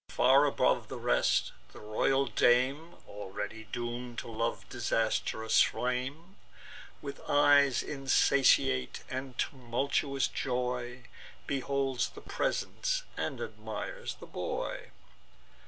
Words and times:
But, 0.07 0.15
far 0.15 0.45
above 0.47 0.87
the 0.87 0.97
rest, 0.97 1.51
the 1.73 1.79
royal 1.79 2.25
dame, 2.25 2.95
(Already 3.07 3.65
doom'd 3.65 4.17
to 4.17 4.31
love's 4.31 4.63
disastrous 4.67 5.61
flame,) 5.61 6.37
With 7.03 7.21
eyes 7.29 7.83
insatiate, 7.83 9.03
and 9.11 9.37
tumultuous 9.37 10.27
joy, 10.27 11.03
Beholds 11.45 12.09
the 12.09 12.21
presents, 12.21 13.03
and 13.15 13.39
admires 13.39 14.15
the 14.15 14.25
boy. 14.25 14.85